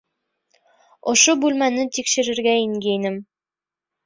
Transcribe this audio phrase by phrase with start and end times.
[1.13, 3.21] Ошо бүлмәне тикшерергә ингәйнем...